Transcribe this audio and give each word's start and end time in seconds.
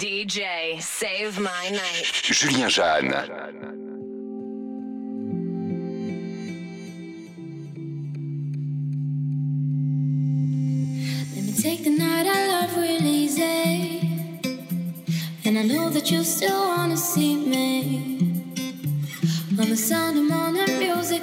DJ, 0.00 0.80
save 0.80 1.38
my 1.38 1.68
night. 1.68 2.10
Julien 2.22 2.70
Jeanne. 2.70 3.10
Take 11.60 11.84
the 11.84 11.90
night 11.90 12.26
I 12.26 12.46
love 12.48 12.78
easy 13.02 14.00
And 15.44 15.58
I 15.58 15.62
know 15.62 15.90
that 15.90 16.10
you 16.10 16.24
still 16.24 16.68
wanna 16.68 16.96
see 16.96 17.36
me 17.36 18.42
When 19.54 19.68
the 19.68 19.76
sound 19.76 20.16
of 20.16 20.24
morning 20.24 20.78
music 20.78 21.22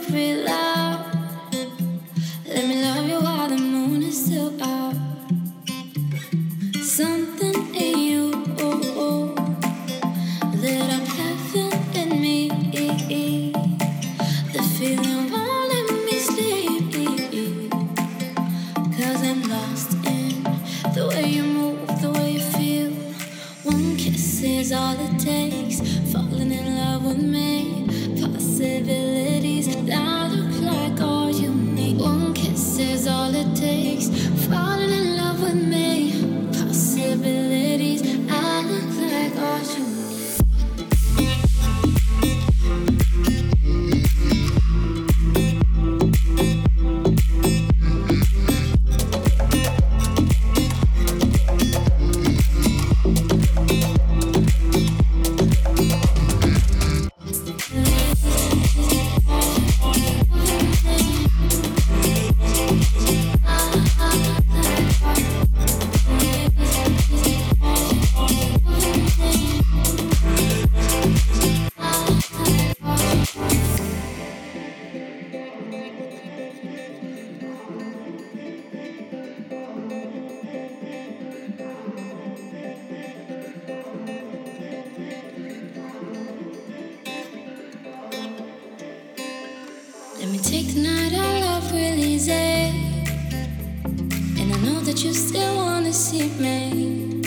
rain, 96.71 97.21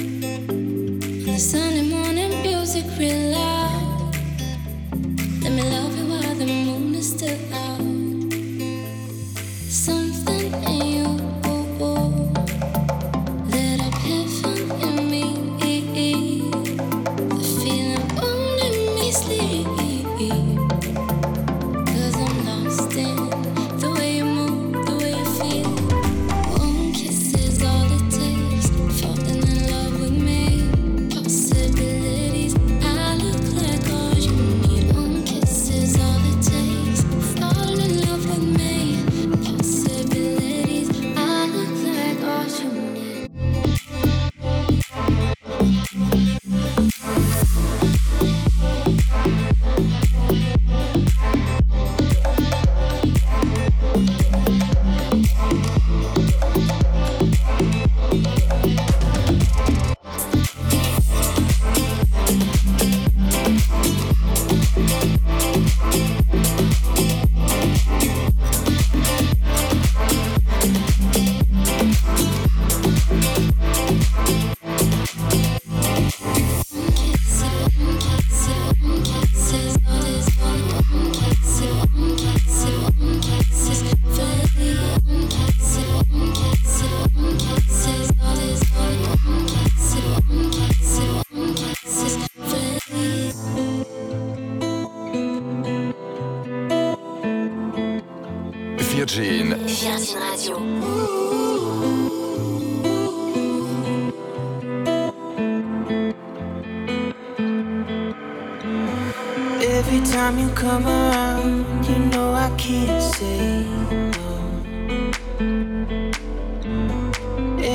the 1.24 1.38
Sunday 1.38 1.82
morning 1.82 2.42
music 2.42 2.84
relax. 2.98 3.49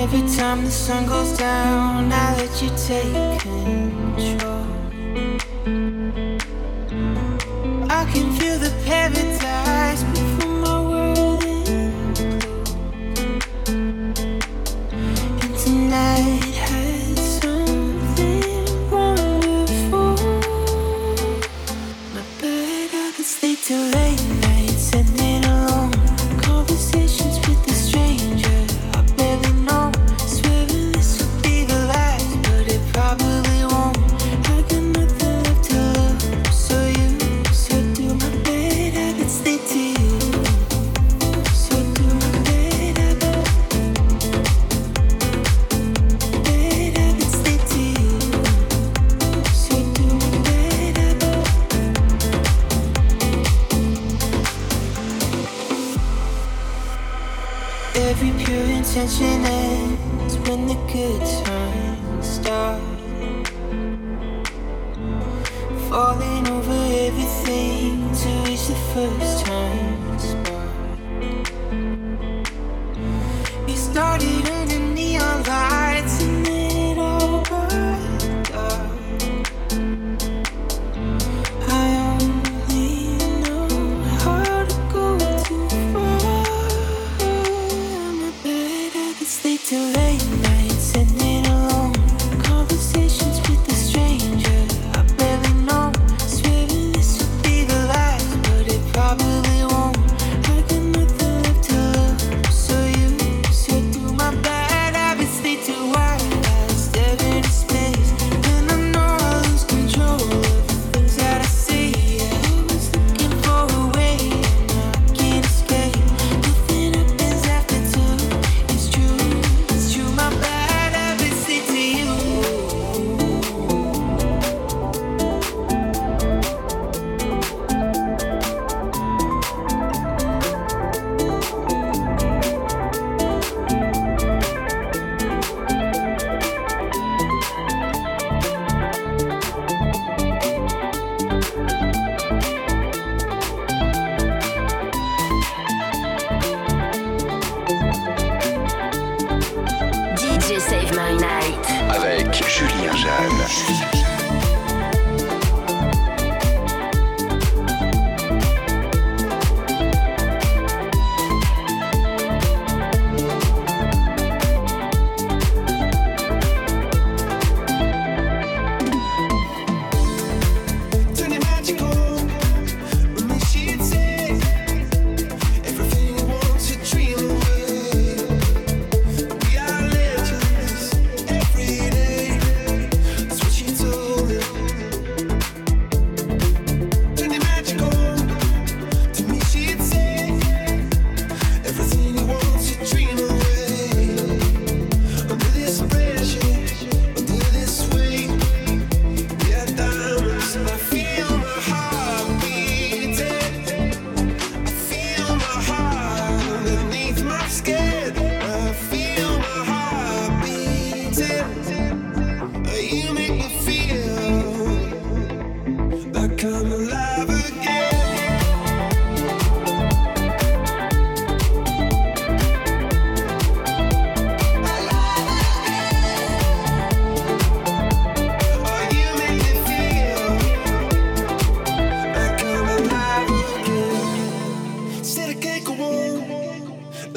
Every 0.05 0.21
time 0.37 0.63
the 0.63 0.69
sun 0.69 1.07
goes 1.07 1.35
down, 1.35 2.13
I 2.13 2.35
let 2.37 2.61
you 2.61 2.69
take 2.77 3.41
control. 3.41 4.67
I 7.89 8.05
can 8.13 8.31
feel 8.37 8.59
the 8.59 8.71
paradise. 8.85 9.74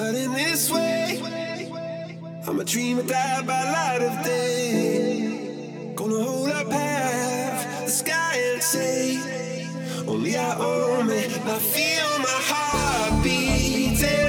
starting 0.08 0.32
this 0.32 0.70
way. 0.70 1.68
I'm 2.46 2.60
a 2.60 2.64
dreamer 2.64 3.02
that 3.02 3.46
by 3.46 3.62
light 3.64 4.02
of 4.02 4.24
day. 4.24 5.92
Gonna 5.94 6.22
hold 6.24 6.48
up 6.48 6.70
half 6.70 7.84
the 7.84 7.90
sky 7.90 8.36
and 8.52 8.62
say, 8.62 9.68
Only 10.06 10.36
I 10.36 10.56
own 10.58 11.10
it. 11.10 11.30
I 11.44 11.58
feel 11.58 12.18
my 12.20 12.38
heart 12.50 13.22
beating. 13.22 14.27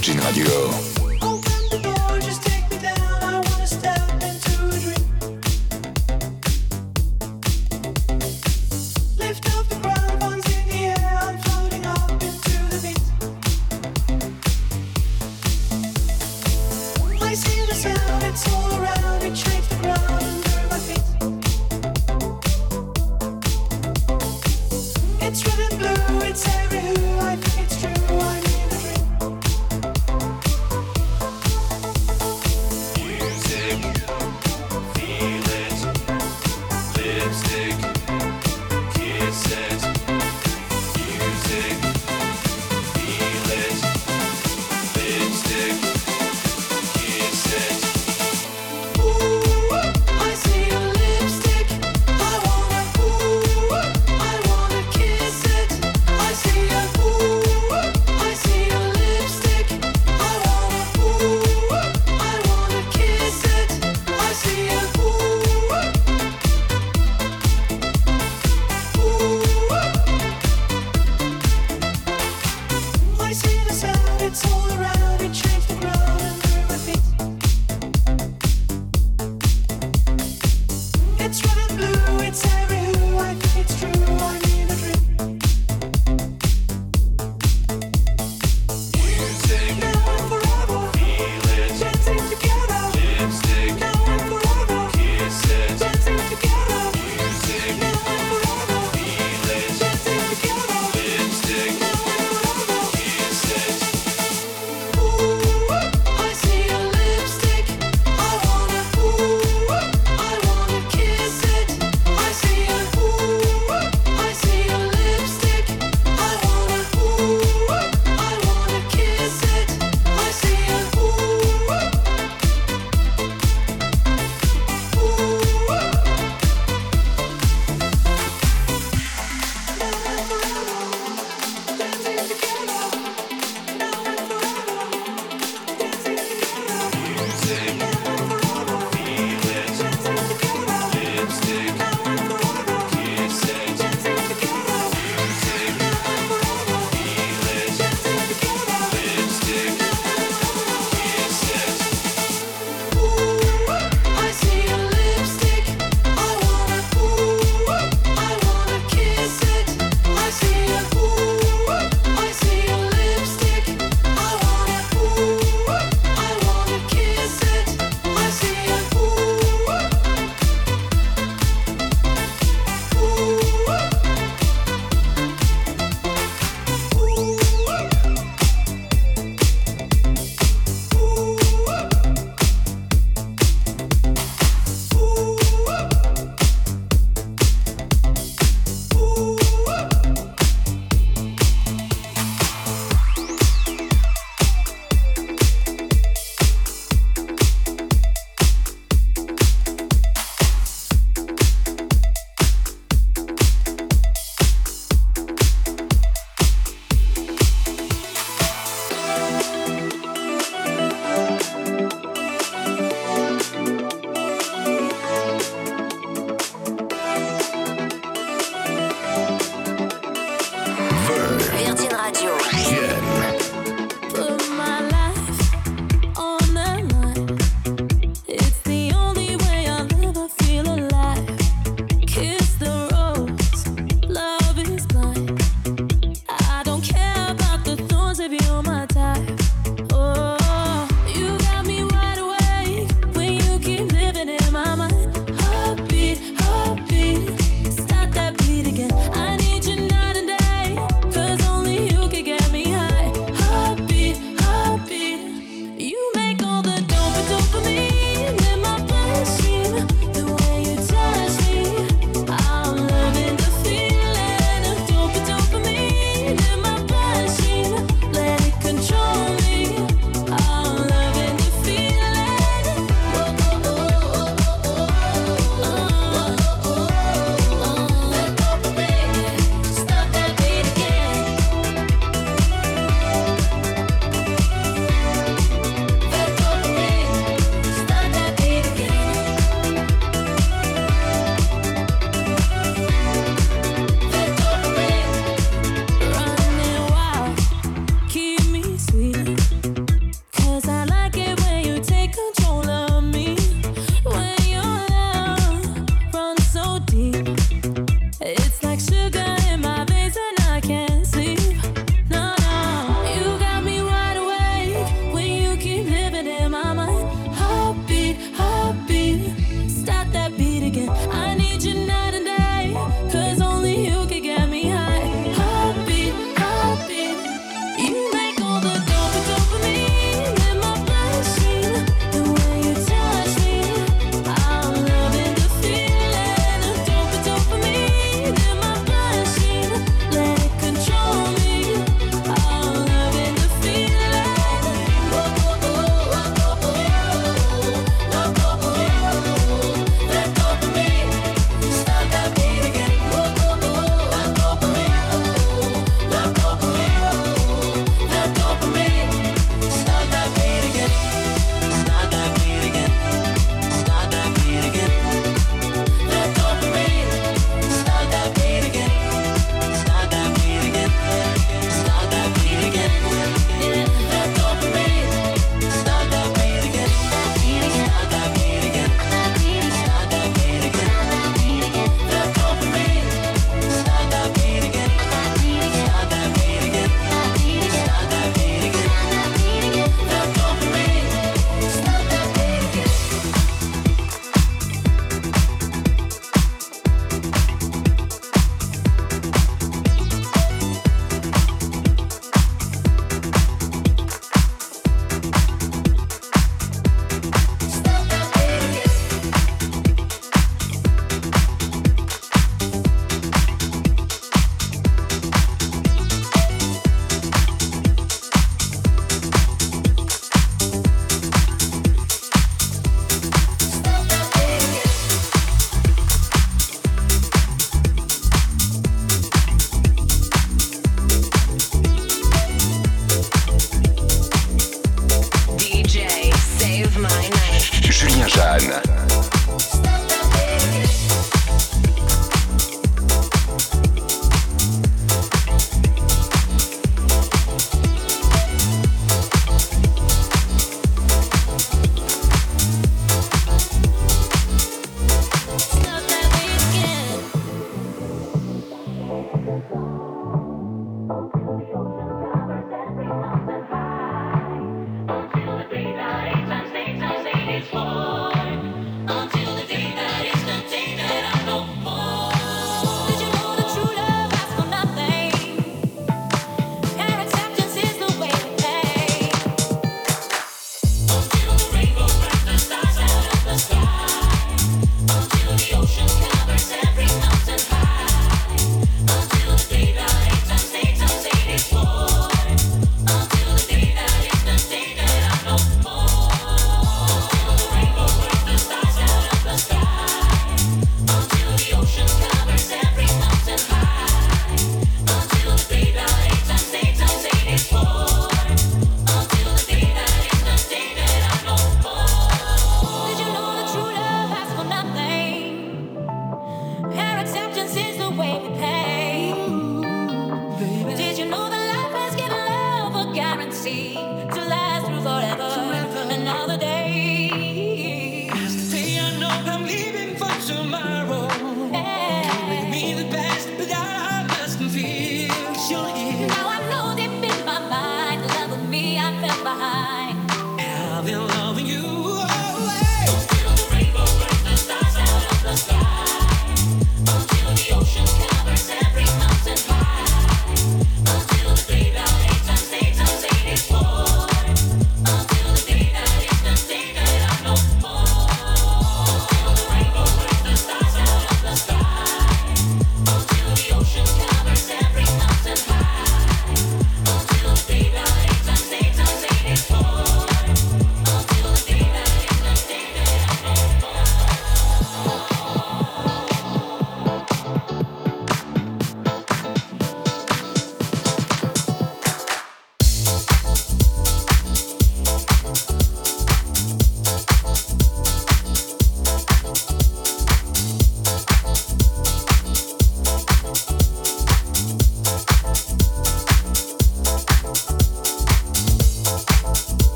Virgin 0.00 0.18
Radio. 0.20 0.79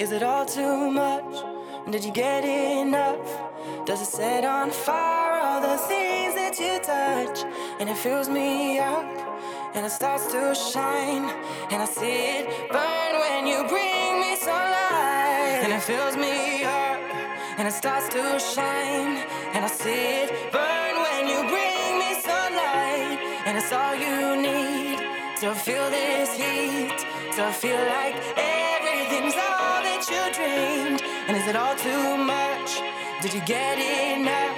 Is 0.00 0.12
it 0.12 0.22
all 0.22 0.46
too 0.46 0.90
much? 0.90 1.44
Did 1.90 2.02
you 2.02 2.10
get 2.10 2.42
enough? 2.42 3.20
Does 3.84 4.00
it 4.00 4.06
set 4.06 4.46
on 4.46 4.70
fire 4.70 5.38
all 5.42 5.60
the 5.60 5.76
things 5.76 6.34
that 6.36 6.58
you 6.58 6.80
touch? 6.80 7.44
And 7.78 7.86
it 7.86 7.98
fills 7.98 8.26
me 8.30 8.78
up 8.78 9.04
and 9.74 9.84
it 9.84 9.92
starts 9.92 10.32
to 10.32 10.54
shine 10.54 11.26
and 11.70 11.82
I 11.82 11.84
see 11.84 12.38
it 12.38 12.46
burn 12.72 13.12
when 13.24 13.46
you 13.46 13.58
bring 13.68 14.20
me 14.24 14.36
sunlight 14.36 15.60
and 15.64 15.72
it 15.74 15.82
fills 15.82 16.16
me 16.16 16.64
up 16.64 17.00
and 17.58 17.68
it 17.68 17.74
starts 17.74 18.08
to 18.08 18.22
shine 18.40 19.20
and 19.52 19.66
I 19.66 19.68
see 19.68 20.22
it 20.22 20.28
burn 20.50 20.94
when 21.04 21.28
you 21.28 21.40
bring 21.54 21.90
me 22.02 22.10
sunlight 22.24 23.18
and 23.44 23.52
it's 23.58 23.70
all 23.70 23.94
you 23.94 24.40
need 24.48 24.98
to 25.42 25.54
feel 25.54 25.90
this 25.90 26.32
heat 26.40 27.04
to 27.36 27.52
feel 27.52 27.82
like 27.96 28.16
everything's 28.38 29.36
all 29.36 29.69
you 30.08 30.32
dreamed? 30.32 31.02
And 31.28 31.36
is 31.36 31.46
it 31.46 31.56
all 31.56 31.74
too 31.74 32.16
much? 32.16 32.80
Did 33.20 33.34
you 33.34 33.40
get 33.42 33.76
enough? 33.76 34.56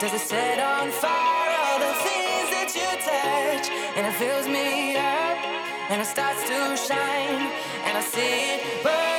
Does 0.00 0.12
it 0.12 0.20
set 0.20 0.58
on 0.60 0.90
fire 0.90 1.52
all 1.64 1.78
the 1.78 1.94
things 2.04 2.50
that 2.52 2.70
you 2.74 2.90
touch? 3.00 3.70
And 3.96 4.06
it 4.06 4.14
fills 4.18 4.46
me 4.46 4.96
up 4.96 5.38
and 5.88 6.02
it 6.02 6.06
starts 6.06 6.42
to 6.42 6.76
shine 6.76 7.50
and 7.86 7.96
I 7.96 8.00
see 8.00 8.56
it 8.56 8.82
burn 8.82 9.13